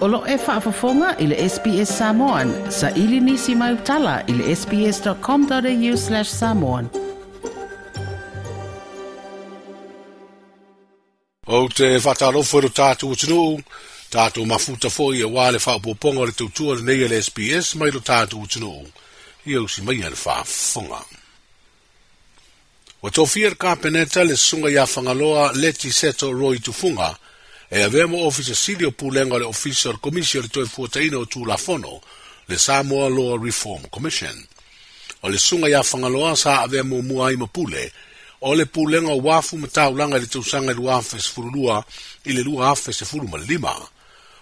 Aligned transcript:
Olo 0.00 0.24
e 0.26 0.36
whaafafonga 0.36 1.16
i 1.18 1.24
ile 1.24 1.48
SBS 1.48 1.98
Samoan. 1.98 2.70
Sa 2.72 2.90
ili 2.90 3.20
nisi 3.20 3.54
mai 3.54 3.72
utala 3.74 4.22
i 4.28 4.32
le 4.32 4.56
sbs.com.au 4.56 5.96
slash 5.96 6.30
samoan. 6.30 6.88
O 11.46 11.68
te 11.68 11.90
whatarofo 12.00 12.62
i 12.64 12.68
tātou 12.70 13.12
tunuu, 13.20 13.60
tātou 14.14 14.46
mafuta 14.48 14.88
fo 14.88 15.10
i 15.12 15.20
wale 15.24 15.34
wā 15.34 15.50
le 15.52 15.58
whaapoponga 15.60 16.24
le 16.26 16.32
tautua 16.32 16.78
le 16.78 16.82
nei 16.88 17.06
le 17.12 17.20
SBS 17.20 17.74
mai 17.76 17.90
lo 17.92 18.00
tātou 18.00 18.48
tunuu. 18.48 18.86
I 19.44 19.60
si 19.68 19.82
mai 19.84 20.00
le 20.00 20.16
whaafonga. 20.16 21.04
Wa 23.02 23.10
tofia 23.10 23.50
le 23.92 24.24
le 24.24 24.36
sunga 24.36 24.70
ia 24.70 24.86
whangaloa 24.86 25.52
leti 25.56 25.90
seto 25.92 26.32
roi 26.32 26.56
tufunga, 26.58 27.12
funga, 27.12 27.18
e 27.72 27.82
avea 27.82 28.06
mo 28.06 28.24
ofisa 28.26 28.54
sili 28.54 28.84
o 28.84 28.90
pulenga 28.90 29.38
le 29.38 29.44
ofisa 29.44 29.88
o 29.88 29.92
le 29.92 29.98
komisi 30.02 30.38
o 30.38 30.42
le 30.42 30.48
toe 30.48 30.66
fuataina 30.66 31.18
o 31.18 31.24
tulafono 31.24 32.02
le 32.48 32.58
Samoa 32.58 33.08
Law 33.08 33.38
Reform 33.38 33.88
Commission. 33.88 34.34
O 35.22 35.28
le 35.28 35.38
sunga 35.38 35.68
ia 35.68 35.80
whangaloa 35.86 36.34
sa 36.36 36.62
avea 36.62 36.82
mo 36.82 37.00
mua 37.02 37.30
ima 37.32 37.46
mapule 37.46 37.92
o 38.40 38.54
le 38.54 38.64
pulenga 38.66 39.12
o 39.12 39.18
wafu 39.18 39.56
langa 39.94 40.18
le 40.18 40.26
tausanga 40.26 40.72
lua 40.74 40.94
hafes 40.94 41.26
furulua 41.30 41.84
i 42.24 42.32
le 42.32 42.42
lua 42.42 42.66
hafes 42.74 42.98
se 42.98 43.04
furu 43.04 43.28
malima. 43.28 43.76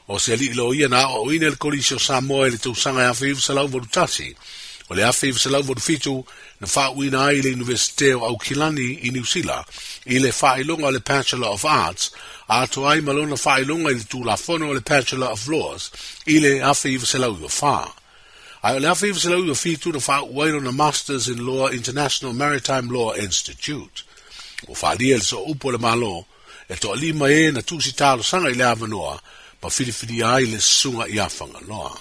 O 0.09 0.19
se 0.19 0.37
li 0.37 0.47
ilo 0.47 0.73
ia 0.73 0.89
na 0.89 1.09
o 1.09 1.31
ina 1.33 1.51
le 1.51 1.57
kolisi 1.57 1.95
o 1.97 1.99
Samoa 1.99 2.49
le 2.49 2.57
tausanga 2.57 3.03
ia 3.03 3.15
fivu 3.15 3.41
salau 3.41 3.69
volutasi 3.69 4.35
o 4.89 4.95
le 4.95 5.05
afivu 5.05 5.39
salau 5.39 5.63
volufitu 5.63 6.25
na 6.61 6.67
whaauina 6.75 7.27
ai 7.27 7.43
le 7.43 7.53
Universite 7.53 8.15
o 8.15 8.25
Aukilani 8.25 8.97
i 9.05 9.11
New 9.11 9.25
Zealand 9.25 9.67
i 10.07 10.19
le 10.19 10.33
whailonga 10.33 10.87
o 10.87 10.91
le 10.91 11.01
Bachelor 11.01 11.53
of 11.53 11.65
Arts 11.67 12.11
a 12.51 12.67
to 12.67 12.85
ai 12.87 13.01
malona 13.01 13.37
i 13.47 13.63
le 13.65 13.95
tūlafono 14.09 14.71
o 14.71 14.73
le 14.73 14.81
Bachelor 14.81 15.27
of 15.29 15.47
Laws 15.49 15.91
i 16.27 16.41
le 16.41 16.61
afe 16.63 16.89
iwa 16.95 17.05
se 17.07 17.19
lau 17.19 17.37
iwa 17.37 17.93
Ai 18.63 18.79
le 18.81 18.89
afe 18.89 19.09
iwa 19.09 19.21
se 19.21 19.29
lau 19.29 19.45
iwa 19.45 19.55
fitu 19.55 19.93
na 19.93 19.99
wha 19.99 20.23
uairo 20.27 20.61
na 20.63 20.73
Masters 20.73 21.29
in 21.29 21.45
Law 21.45 21.69
International 21.69 22.33
Maritime 22.33 22.89
Law 22.91 23.15
Institute. 23.15 24.03
O 24.67 24.73
whalia 24.73 25.17
le 25.17 25.21
so 25.23 25.45
upo 25.45 25.71
le 25.71 25.79
malo 25.79 26.25
e 26.69 26.75
to 26.77 26.91
lima 26.95 27.27
e 27.31 27.51
na 27.53 27.61
tūsi 27.61 27.93
tālo 27.93 28.25
sanga 28.25 28.49
i 28.51 28.55
le 28.55 28.65
avanoa 28.65 29.21
pa 29.61 29.69
filifini 29.69 30.23
ai 30.25 30.47
le 30.51 30.59
sunga 30.59 31.05
i 31.07 31.19
awhanga 31.21 31.61
loa. 31.69 31.95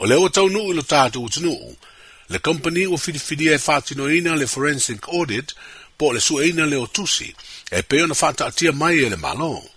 O 0.00 0.06
leo 0.06 0.28
tau 0.28 0.48
nuu 0.48 0.72
ilo 0.72 0.82
tātou 0.82 1.22
utunuu, 1.28 1.76
le 2.28 2.38
company 2.38 2.86
o 2.86 2.96
filifini 2.96 3.46
e 3.52 3.58
whātinoina 3.58 4.38
le 4.38 4.46
forensic 4.46 5.06
audit– 5.10 5.52
po 5.98 6.12
le 6.12 6.20
suʻeina 6.20 6.68
le 6.68 6.76
o 6.76 6.86
tusi 6.86 7.28
e 7.70 7.78
pei 7.88 8.00
ona 8.02 8.14
faataatia 8.14 8.72
mai 8.72 8.96
e 9.04 9.08
le 9.10 9.16
malo 9.16 9.62
e 9.64 9.68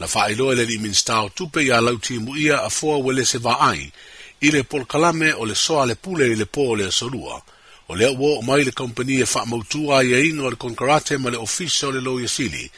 na 0.00 0.06
faailoa 0.06 0.52
i 0.52 0.56
le 0.58 0.64
liʻiminista 0.64 1.24
o 1.24 1.28
tupe 1.36 1.60
iā 1.64 1.80
lautimuʻia 1.80 2.64
afoa 2.68 2.96
ua 2.96 3.12
lese 3.12 3.38
vaai 3.38 3.92
i 4.40 4.48
le 4.52 4.62
polokalame 4.64 5.32
o 5.34 5.44
le 5.44 5.54
soa 5.54 5.86
le 5.86 5.94
pule 5.96 6.26
i 6.32 6.36
le 6.36 6.44
pō 6.44 6.62
o 6.70 6.74
le 6.76 6.86
asolua 6.92 7.40
o 7.88 7.94
lea 7.96 8.10
ua 8.12 8.30
oo 8.38 8.42
mai 8.42 8.64
le 8.64 8.70
kompani 8.72 9.20
e 9.20 9.26
faamautua 9.26 10.00
aiaiga 10.00 10.42
e 10.42 10.46
o 10.46 10.50
le 10.50 10.56
konkarate 10.56 11.18
ma 11.18 11.30
le 11.30 11.36
ofisa 11.38 11.86
o 11.88 11.92
le 11.92 12.00
loiasili 12.00 12.70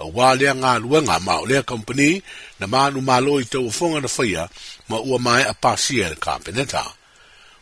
auā 0.00 0.34
lea 0.38 0.54
galuega 0.54 1.18
ma 1.20 1.34
o 1.38 1.46
lea 1.46 1.62
kompani 1.62 2.22
na 2.60 2.66
manumālo 2.66 3.40
i 3.40 3.44
tauafoga 3.44 4.00
na 4.00 4.08
faia 4.08 4.48
ma 4.88 4.96
ua 5.00 5.18
maeʻa 5.26 5.54
pasia 5.60 6.06
e 6.06 6.10
le 6.10 6.16
kapeneta 6.26 6.84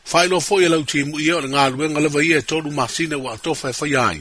faailoa 0.05 0.41
foʻi 0.41 0.65
e 0.65 0.69
lautimuʻia 0.73 1.35
o 1.37 1.41
le 1.45 1.49
galuega 1.49 2.01
lava 2.01 2.25
ia 2.25 2.39
e 2.39 2.43
tolu 2.43 2.71
masina 2.73 3.17
ua 3.19 3.35
atofa 3.37 3.71
e 3.71 3.73
faia 3.73 4.09
ai 4.09 4.21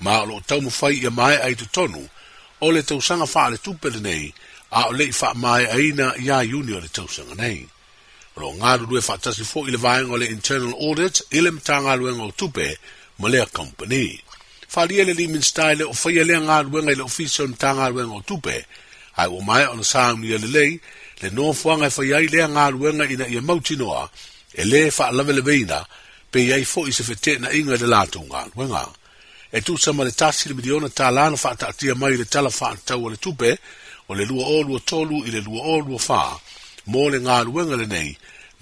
ma 0.00 0.22
o 0.22 0.26
lo 0.26 0.40
tau 0.44 0.60
mo 0.60 0.70
fai 0.70 1.00
ia 1.02 1.10
mai 1.10 1.36
ai 1.36 1.54
tu 1.54 1.66
tonu, 1.68 2.08
o 2.60 2.70
le 2.70 2.82
sanga 3.00 3.24
wha 3.26 3.48
le 3.50 3.58
tupele 3.58 4.00
nei, 4.00 4.32
a 4.70 4.88
o 4.88 4.92
lei 4.92 5.10
wha 5.20 5.32
mai 5.34 5.66
aina 5.66 6.14
ia 6.18 6.42
iuni 6.42 6.72
o 6.76 6.80
le 6.80 6.88
tausanga 6.88 7.34
nei. 7.34 7.68
Ro 8.36 8.48
nga 8.56 8.70
du 8.78 8.84
whatasi 8.94 9.44
fo 9.44 9.64
i 9.66 9.70
le 9.70 9.78
vaenga 9.78 10.12
o 10.12 10.16
le 10.16 10.26
internal 10.28 10.72
audit, 10.84 11.22
i 11.36 11.40
le 11.40 11.50
mtanga 11.50 11.94
luenga 11.96 12.24
o 12.24 12.30
tupe, 12.32 12.76
ma 13.20 13.28
lea 13.28 13.46
company. 13.52 14.20
Wharia 14.74 15.04
le 15.04 15.14
limin 15.14 15.42
style 15.42 15.84
o 15.86 15.94
whaia 16.00 16.22
lea 16.24 16.40
ngāru 16.42 16.68
luenga 16.70 16.92
i 16.92 16.96
le 16.96 17.02
ofisio 17.04 17.46
mtanga 17.48 17.88
luenga 17.88 18.14
o 18.14 18.20
tupe, 18.20 18.64
ai 19.16 19.28
o 19.28 19.40
mai 19.40 19.64
ona 19.66 19.82
sāngu 19.82 20.24
ia 20.28 20.38
le 20.38 20.48
lei, 20.56 20.80
le 21.22 21.28
nōfuanga 21.30 21.88
e 21.88 21.94
whaiai 21.96 22.28
lea 22.28 22.46
ngāru 22.48 22.76
luenga 22.78 23.08
ina 23.08 23.26
ia 23.28 23.40
mautinoa, 23.40 24.10
e 24.54 24.64
le 24.64 24.90
wha 24.98 25.10
lave 25.12 25.32
le 25.32 25.40
veina, 25.40 25.80
pe 26.30 26.40
iai 26.44 26.64
fo 26.64 26.84
i 26.86 26.92
se 26.92 27.02
whetena 27.08 27.48
inga 27.56 27.76
le 27.80 27.88
lātou 27.94 28.28
ngāru 28.28 28.52
luenga. 28.56 28.84
e 29.56 29.62
tu 29.62 29.74
sa 29.78 29.92
male 29.94 30.12
tasi 30.12 30.48
le 30.48 30.54
miliona 30.58 30.88
ta 30.96 31.06
lana 31.16 31.36
fa 31.42 31.50
atatia 31.56 31.94
mai 32.00 32.14
le 32.20 32.24
tala 32.32 32.50
fa 32.58 32.68
atau 32.76 33.00
le 33.08 33.16
tupe 33.24 33.50
o 34.10 34.14
le 34.18 34.24
lua 34.30 34.44
olu 34.58 34.72
o 34.76 34.78
tolu 34.90 35.16
i 35.26 35.30
le 35.34 35.40
lua 35.46 35.60
olu 35.76 35.90
o 35.94 35.98
fa 36.08 36.20
mo 36.92 37.02
le 37.12 37.18
ngā 37.24 37.36
luenga 37.48 37.76
le 37.80 37.86
nei 37.94 38.10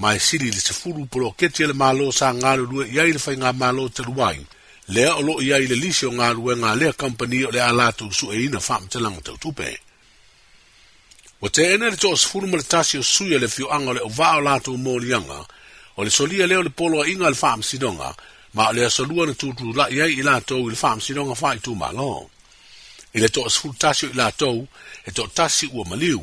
ma 0.00 0.14
e 0.14 0.20
siri 0.26 0.52
le 0.54 0.60
sefuru 0.66 1.02
polo 1.10 1.32
keti 1.40 1.64
e 1.64 1.66
le 1.70 1.74
malo 1.82 2.12
sa 2.18 2.30
ngā 2.32 2.52
lua 2.62 2.86
iai 2.86 3.10
le 3.16 3.18
fai 3.18 3.34
ngā 3.36 3.50
malo 3.62 3.88
te 3.90 4.06
luai 4.06 4.38
lea 4.94 5.16
o 5.16 5.20
lo 5.26 5.34
iai 5.42 5.66
le 5.66 5.74
lisi 5.82 6.06
o 6.06 6.12
ngā 6.14 6.28
luenga 6.38 6.70
lea 6.78 6.92
kampani 7.02 7.42
o 7.48 7.50
le 7.50 7.60
alatu 7.70 8.12
su 8.14 8.30
e 8.30 8.38
ina 8.46 8.60
fa 8.60 8.76
amtelanga 8.78 9.20
tau 9.20 9.36
tupe 9.46 9.74
Wa 11.42 11.50
te 11.50 11.64
ene 11.74 11.90
le 11.90 11.96
toa 11.96 12.16
sefuru 12.16 12.46
ma 12.46 12.56
le 12.56 12.62
tasi 12.62 13.02
suya 13.02 13.38
le 13.42 13.48
fio 13.48 13.66
anga 13.68 13.92
le 13.98 14.00
o 14.00 14.08
vaa 14.08 14.36
o 14.36 14.40
lato 14.40 14.72
o 14.72 14.78
mōlianga, 14.80 15.40
o 15.98 16.02
le 16.04 16.08
solia 16.10 16.46
leo 16.46 16.62
le 16.62 16.70
polo 16.70 17.02
a 17.02 17.06
inga 17.08 17.28
le 17.28 17.34
faa 17.36 17.56
msidonga, 17.58 18.14
ma 18.54 18.70
le 18.72 18.84
asolua 18.86 19.26
na 19.26 19.34
tutululaʻi 19.34 20.02
ai 20.02 20.14
i 20.20 20.22
latou 20.22 20.68
i 20.68 20.72
le 20.72 20.78
faamasinoga 20.78 21.34
faaitūmālō 21.34 22.10
i 23.16 23.18
le 23.22 23.28
toʻasfulutasi 23.36 24.08
o 24.10 24.12
i 24.14 24.18
latou 24.18 24.60
e 25.06 25.10
toʻatasi 25.10 25.66
ua 25.72 25.84
maliu 25.90 26.22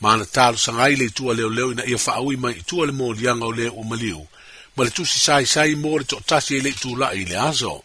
ma 0.00 0.16
na 0.16 0.24
talosaga 0.24 0.82
ai 0.88 0.96
le 0.96 1.04
itua 1.12 1.34
leoleo 1.36 1.72
ina 1.72 1.84
ia 1.84 2.00
faauī 2.00 2.36
mai 2.40 2.54
itua 2.62 2.86
le 2.86 2.92
moliaga 2.96 3.44
o 3.44 3.52
lē 3.52 3.68
ua 3.72 3.84
maliu 3.84 4.24
ma 4.76 4.84
le 4.84 4.90
tusi 4.90 5.20
saisai 5.20 5.74
mo 5.76 5.98
le 5.98 6.04
toʻatasi 6.04 6.54
ai 6.56 6.60
le 6.64 6.72
itulaʻi 6.72 7.16
i 7.22 7.28
le 7.28 7.36
aso 7.36 7.82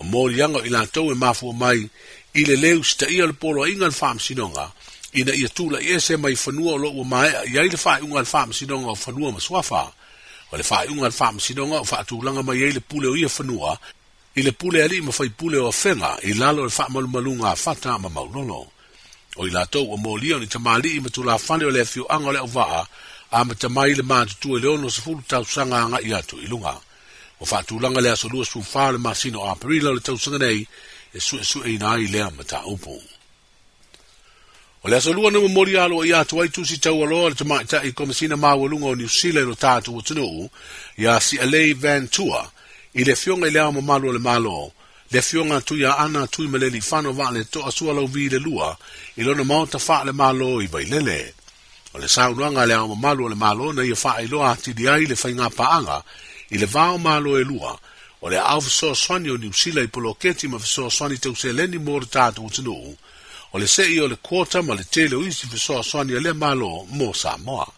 o 0.00 0.04
moliaga 0.04 0.58
o 0.60 0.66
i 0.68 0.68
latou 0.68 1.10
e 1.12 1.16
mafua 1.16 1.52
mai 1.52 1.80
i 2.34 2.44
le 2.44 2.56
leu 2.56 2.84
sitaʻia 2.84 3.24
o 3.24 3.30
le 3.32 3.40
poloaiga 3.40 3.86
le 3.88 3.92
faamasinoga 4.00 4.68
ina 5.16 5.32
ia 5.32 5.48
tulaʻi 5.56 5.96
ese 5.96 6.16
mai 6.16 6.36
fanua 6.36 6.72
o 6.74 6.78
loo 6.78 6.92
ua 7.00 7.06
maeʻa 7.12 7.40
i 7.52 7.58
ai 7.58 7.68
le 7.72 7.78
faaiʻuga 7.84 8.20
le 8.20 8.28
faamasinoga 8.34 8.88
o 8.92 8.94
fanua 8.94 9.32
ma 9.32 9.40
suafa 9.40 9.82
o 10.52 10.56
le 10.56 10.62
faiuga 10.62 11.04
le 11.08 11.14
faamasinoga 11.20 11.76
o 11.82 11.84
faatulaga 11.90 12.42
mai 12.46 12.62
ai 12.64 12.72
le 12.76 12.80
pule 12.88 13.08
o 13.08 13.16
ia 13.16 13.28
fanua 13.28 13.78
i 14.38 14.42
le 14.42 14.52
pule 14.52 14.82
alii 14.84 15.00
ma 15.00 15.12
faipule 15.12 15.58
o 15.58 15.68
afega 15.68 16.18
i 16.30 16.34
lalo 16.40 16.64
le 16.66 16.70
faamalumaluga 16.70 17.50
afata 17.50 17.98
ma 17.98 18.08
maulolo 18.08 18.60
o 19.38 19.46
i 19.48 19.50
latou 19.50 19.88
ua 19.90 19.96
molia 19.96 20.36
o 20.36 20.42
ni 20.42 20.46
tamālii 20.46 21.00
ma 21.00 21.08
tulafale 21.08 21.64
o 21.66 21.70
le 21.70 21.80
afioaga 21.80 22.26
o 22.28 22.32
le 22.32 22.38
auvaa 22.38 22.82
a 23.30 23.44
ma 23.44 23.54
tamai 23.54 23.94
le 23.94 24.02
matutua 24.02 24.56
e 24.56 24.58
i 24.58 24.62
le 24.62 24.68
ono 24.68 24.88
sefulu 24.90 25.22
tausaga 25.28 25.76
agaʻi 25.86 26.10
atu 26.16 26.36
i 26.44 26.46
luga 26.46 26.74
ua 27.40 27.46
faatulaga 27.46 28.00
le 28.00 28.10
aso 28.10 28.28
lua 28.28 28.44
sufā 28.44 28.88
o 28.88 28.92
le 28.92 28.98
masino 28.98 29.40
o 29.40 29.48
o 29.52 29.92
le 29.94 30.00
tausaga 30.00 30.38
nei 30.38 30.66
e 31.16 31.18
suʻesuʻeina 31.18 31.86
ai 31.94 32.06
lea 32.12 32.30
ma 32.30 32.44
taupu 32.44 33.00
O 34.84 34.88
le 34.90 34.96
asolua 34.96 35.30
nama 35.30 35.48
mori 35.48 35.78
alo 35.78 36.04
i 36.04 36.12
atu 36.12 36.40
ai 36.42 36.48
tusi 36.50 36.78
tau 36.78 37.04
aloa 37.04 37.28
le 37.28 37.34
tamaita 37.34 37.82
i 37.88 37.92
komisina 37.96 38.36
mawalunga 38.36 38.86
o 38.86 38.94
niusila 38.94 39.40
ilo 39.40 39.54
tatu 39.54 39.96
o 39.96 40.00
tunu 40.02 40.50
ya 41.00 41.16
si 41.20 41.38
alei 41.40 41.72
van 41.72 42.04
tua 42.08 42.50
i 42.94 43.02
le 43.04 43.16
fionga 43.16 43.48
ili 43.48 43.58
ama 43.58 43.80
malo 43.80 44.12
le 44.12 44.18
malo 44.18 44.72
le 45.12 45.22
fionga 45.22 45.60
tu 45.60 45.76
ya 45.80 45.96
ana 45.98 46.26
tu 46.26 46.44
i 46.44 46.48
maleli 46.48 46.80
fano 46.84 47.12
va 47.12 47.30
le 47.32 47.44
to 47.44 47.64
asua 47.66 47.94
lau 47.96 48.06
vi 48.06 48.28
le 48.28 48.36
lua 48.38 48.76
i 49.16 49.22
lona 49.24 49.44
maota 49.44 49.78
faa 49.78 50.04
le 50.04 50.12
malo 50.12 50.60
i 50.62 50.68
bailele. 50.68 51.32
O 51.94 51.98
le 51.98 52.08
saunuanga 52.08 52.66
le 52.66 52.74
ama 52.74 52.94
malo 52.94 53.28
le 53.28 53.34
malo 53.34 53.72
na 53.72 53.80
ia 53.84 53.96
faa 53.96 54.20
ilo 54.20 54.44
ati 54.44 54.74
di 54.76 54.84
ai 54.86 55.06
le 55.08 55.16
fainga 55.16 55.48
paanga 55.50 56.04
i 56.52 56.58
le 56.60 56.66
vao 56.66 56.98
malo 56.98 57.38
e 57.38 57.42
lua 57.42 57.72
o 58.20 58.28
le 58.28 58.36
au 58.38 58.60
fisoa 58.60 58.92
swani 58.94 59.30
o 59.30 59.36
niusila 59.40 59.80
i 59.80 59.88
poloketi 59.88 60.44
ma 60.48 60.58
fisoa 60.58 60.90
swani 60.90 61.16
tau 61.18 61.32
seleni 61.36 61.78
mori 61.78 62.04
tatu 62.06 62.44
o 62.46 62.50
tunu 62.52 62.76
o 63.54 63.58
le 63.58 63.68
sei 63.68 63.96
o 64.00 64.08
le 64.08 64.16
kota 64.20 64.62
ma 64.62 64.74
le 64.74 64.84
tele 64.90 65.14
o 65.14 65.22
isi 65.22 65.46
fi 65.46 65.56
soa 65.58 65.82
soani 65.82 66.16
a 66.16 66.20
le 66.20 66.32
malo 66.32 66.84
mo 66.90 67.12
Samoa. 67.12 67.68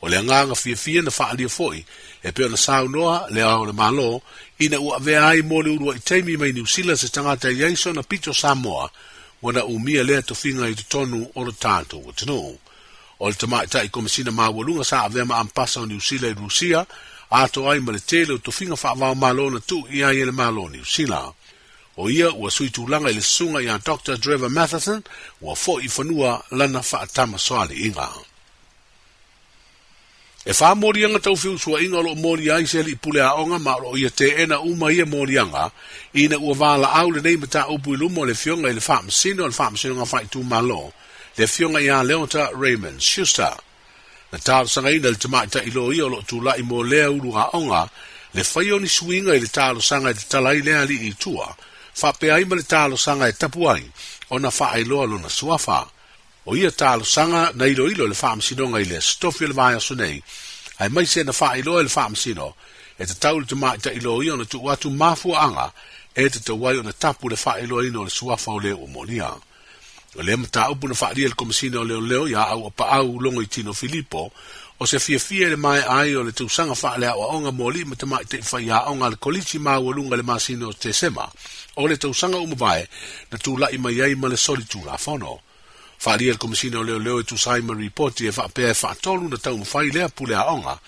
O 0.00 0.08
le 0.08 0.16
anganga 0.16 0.54
fia 0.54 0.76
fia 0.84 1.02
na 1.02 1.10
faa 1.18 1.34
lia 1.36 1.48
foi, 1.56 1.84
e 2.24 2.28
peo 2.32 2.48
na 2.48 2.56
sao 2.56 2.88
noa 2.88 3.26
le 3.30 3.42
ao 3.42 3.66
le 3.68 3.72
malo, 3.76 4.22
ina 4.58 4.80
ua 4.80 4.96
vea 4.98 5.20
ai 5.28 5.42
mo 5.44 5.60
le 5.62 5.70
urua 5.76 5.92
i 5.96 6.00
teimi 6.00 6.36
mai 6.40 6.52
ni 6.52 6.60
usila 6.64 6.96
se 6.96 7.08
tangata 7.12 7.50
i 7.52 7.60
aiso 7.64 7.92
na 7.92 8.02
pito 8.02 8.32
Samoa, 8.34 8.90
wana 9.44 9.64
umia 9.64 10.02
lea 10.08 10.22
to 10.22 10.34
finga 10.34 10.64
i 10.64 10.74
tonu 10.92 11.28
o 11.34 11.44
le 11.44 11.52
tanto 11.52 12.00
o 12.00 12.12
tenu. 12.16 12.40
O 13.20 13.28
le 13.28 13.36
tamai 13.40 13.66
ta 13.68 13.84
i 13.84 13.88
komisina 13.92 14.30
maa 14.32 14.48
walunga 14.56 14.84
sa 14.84 15.04
a 15.04 15.08
vea 15.12 15.24
ma 15.28 15.36
ampasa 15.44 15.80
o 15.80 15.86
ni 15.86 15.94
usila 16.00 16.28
i 16.28 16.32
Rusia, 16.32 16.80
ato 17.30 17.68
ai 17.70 17.80
ma 17.84 17.92
le 17.92 18.00
tele 18.00 18.32
o 18.34 18.38
to 18.40 18.50
finga 18.50 18.76
faa 18.80 18.94
vao 19.00 19.14
malo 19.14 19.44
na 19.52 19.60
tu 19.60 19.78
i 19.96 20.00
aile 20.08 20.32
e 20.32 20.38
malo 20.40 20.64
ni 20.72 20.78
usila. 20.80 21.20
Ia 21.28 21.32
o 21.96 22.10
ia 22.10 22.30
ua 22.32 22.50
suitulaga 22.50 23.08
i 23.10 23.14
le 23.16 23.20
susuga 23.22 23.60
iā 23.64 23.78
dr 23.84 24.16
drever 24.18 24.50
matheson 24.50 25.02
ua 25.40 25.54
foʻi 25.54 25.88
fanua 25.90 26.42
lana 26.50 26.82
faatama 26.82 27.36
soaliʻiga 27.38 28.08
e 30.44 30.52
faamoliaga 30.52 31.18
taufiusuaʻiga 31.24 31.96
o 31.96 32.02
loo 32.06 32.14
molia 32.14 32.54
ai 32.56 32.66
se 32.66 32.78
alii 32.80 32.94
pule 32.96 33.20
aʻoga 33.20 33.58
ma 33.58 33.72
o 33.76 33.80
loo 33.80 33.96
ia 33.96 34.10
teena 34.10 34.60
uma 34.60 34.92
ia 34.92 35.06
moliaga 35.06 35.70
ina 36.14 36.36
ua 36.38 36.54
valaau 36.54 37.10
lenei 37.10 37.36
mataupu 37.36 37.94
i 37.94 37.96
luma 37.96 38.20
o 38.20 38.24
le 38.26 38.34
fioga 38.34 38.68
i 38.70 38.74
le 38.76 38.80
faamasino 38.80 39.44
o 39.44 39.48
le 39.48 39.56
faamasinoga 39.56 40.04
faitumālo 40.04 40.92
le 41.38 41.46
fioga 41.46 41.80
iā 41.80 42.04
leota 42.06 42.50
raymond 42.52 43.00
shuster 43.00 43.56
na 44.32 44.38
talosagaina 44.38 45.08
i 45.08 45.12
le 45.12 45.16
tamaʻitaʻilo 45.18 45.96
ia 45.96 46.04
o 46.06 46.08
loo 46.08 46.22
tulaʻi 46.28 46.62
mo 46.62 46.82
lea 46.84 47.08
ulu 47.10 47.32
aʻoga 47.32 47.88
le 48.34 48.44
faionisuiga 48.44 49.32
i 49.34 49.40
le 49.40 49.48
talosaga 49.48 50.10
e 50.10 50.14
tatala 50.14 50.48
ai 50.52 50.60
lea 50.60 50.80
alii 50.84 51.08
itua 51.10 51.56
fa 52.00 52.10
pe 52.18 52.28
ai 52.30 52.44
mal 52.48 52.60
talo 52.72 52.96
sanga 52.96 53.26
e 53.32 53.32
tapu 53.40 53.60
ai 53.74 53.84
ona 54.34 54.50
fa 54.58 54.66
ai 54.76 54.84
lo 54.90 55.04
lo 55.10 55.16
na 55.18 55.28
suafa 55.38 55.78
o 56.44 56.50
ia 56.60 56.70
talo 56.80 57.04
sanga 57.16 57.42
na 57.58 57.64
ilo 57.72 57.84
ilo 57.92 58.04
e 58.04 58.08
le 58.08 58.14
fam 58.22 58.38
sino 58.46 58.64
nga 58.70 58.80
ile 58.84 58.98
stofil 59.10 59.52
va 59.58 59.64
ia 59.72 59.80
sunei 59.88 60.18
ai 60.80 60.88
mai 60.94 61.06
se 61.12 61.20
na 61.24 61.32
fa 61.40 61.46
ai 61.56 61.62
lo 61.66 61.72
le 61.82 61.88
fam 61.96 62.12
sino 62.24 62.46
e 63.00 63.06
te 63.08 63.14
taul 63.22 63.44
te 63.48 63.54
mai 63.62 63.76
te 63.84 63.90
ilo 63.98 64.12
ia 64.26 64.34
na 64.36 64.44
tu 64.52 64.58
watu 64.66 64.88
mafu 65.00 65.30
anga 65.46 65.66
e 66.20 66.28
te 66.32 66.38
te 66.46 66.52
wai 66.62 66.74
ona 66.80 66.92
tapu 67.02 67.24
le 67.32 67.36
fa 67.44 67.52
ai 67.56 67.66
lo 67.70 67.76
ino 67.88 68.00
le 68.06 68.10
suafa 68.18 68.50
o 68.52 68.58
le 68.64 68.72
o 68.72 68.86
o 70.18 70.22
le 70.22 70.36
mata 70.36 70.70
upu 70.70 70.88
na 70.88 70.94
fa 70.94 71.12
le 71.14 71.28
komisina 71.30 71.80
o 71.80 71.84
leo 71.84 72.00
leo 72.00 72.28
ya 72.28 72.48
au 72.48 72.70
pa 72.70 72.84
au 72.88 73.20
longo 73.20 73.42
i 73.42 73.46
tino 73.46 73.72
Filipo 73.74 74.32
o 74.80 74.86
se 74.86 74.98
fie 74.98 75.18
fie 75.18 75.48
le 75.50 75.56
mai 75.56 75.82
ai 75.84 76.16
o 76.16 76.22
le 76.24 76.32
sanga 76.48 76.74
fa 76.74 76.96
le 76.98 77.06
au 77.06 77.20
onga 77.36 77.50
moli 77.52 77.84
ma 77.84 77.94
mai 78.06 78.24
te 78.24 78.38
whai 78.52 78.70
a 78.70 78.88
onga 78.90 79.08
le 79.10 79.58
ma 79.58 79.76
o 79.78 79.82
walunga 79.84 80.16
le 80.16 80.22
masino 80.22 80.72
te 80.72 80.92
sema 80.92 81.28
o 81.76 81.86
le 81.86 81.96
tausanga 81.96 82.38
mbae 82.46 82.88
na 83.30 83.38
la 83.58 83.68
i 83.70 83.76
mai 83.78 84.00
ai 84.00 84.14
ma 84.14 84.28
le 84.28 84.36
soli 84.36 84.64
tūla 84.64 84.96
whono. 85.06 85.38
fa 85.98 86.16
le 86.16 86.34
komisina 86.36 86.78
o 86.78 86.82
leo 86.82 86.98
leo 86.98 87.22
tu 87.22 87.36
sai 87.36 87.60
ma 87.60 87.74
report 87.74 88.20
e 88.20 88.32
fa 88.32 88.48
pe 88.48 88.72
fa 88.74 88.94
tolu 88.94 89.28
na 89.28 89.36
tau 89.36 89.56
mwhai 89.56 89.90
lea 89.90 90.08
pule 90.08 90.34
a 90.34 90.46
onga 90.48 90.78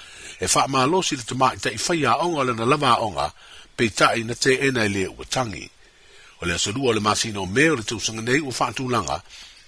e 0.40 0.46
ma 0.69 0.86
lo 0.86 1.02
si 1.02 1.16
le 1.16 1.22
te 1.22 1.34
mai 1.34 1.56
te 1.58 1.76
fa 1.78 1.94
ya 1.94 2.16
onga 2.16 2.44
le 2.44 2.52
na 2.54 2.64
lava 2.64 2.96
a 2.96 3.26
pe 3.28 3.32
peitai 3.76 4.25
na 4.25 4.34
te 4.34 4.52
ena 4.66 4.88
le 4.88 5.04
utangi. 5.08 5.26
tangi 5.30 5.70
o 6.40 6.46
le 6.46 6.55
aso 6.55 6.73
lua 6.73 6.90
o 6.90 6.93
le 6.93 7.00
masino 7.00 7.46
mea 7.46 7.73
o 7.73 7.76
le 7.76 7.82
tausaga 7.82 8.20
nei 8.20 8.40
ua 8.40 8.52
faatulaga 8.52 9.19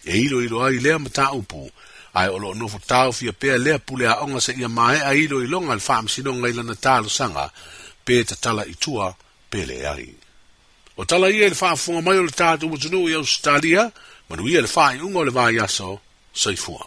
e 0.04 0.16
iloilo 0.24 0.58
ai 0.64 0.78
lea 0.78 0.98
mataupu 0.98 1.70
ae 2.14 2.28
o 2.28 2.38
loo 2.38 2.54
nofo 2.54 2.78
tao 2.86 3.12
fia 3.12 3.32
pea 3.32 3.58
lea 3.58 3.78
pule 3.78 4.04
aʻoga 4.06 4.38
seʻia 4.46 4.68
maeʻa 4.78 5.10
iloiloga 5.24 5.74
i 5.74 5.78
le 5.78 5.80
faamasinoga 5.88 6.48
i 6.48 6.52
lana 6.52 6.74
talosaga 6.74 7.44
pe 8.04 8.24
tatala 8.24 8.62
itua 8.72 9.14
pe 9.50 9.66
leai 9.66 10.14
o 10.96 11.04
tala 11.04 11.30
ia 11.30 11.46
i 11.46 11.50
le 11.52 11.60
faafofoga 11.62 12.00
mai 12.06 12.18
o 12.18 12.22
le 12.22 12.30
tatou 12.30 12.70
matunuu 12.70 13.08
i 13.08 13.14
ausitalia 13.14 13.90
manuia 14.28 14.60
le 14.60 14.68
faaiʻuga 14.76 15.16
o 15.18 15.24
le 15.24 15.30
vaiaso 15.30 15.90
saifua 16.34 16.86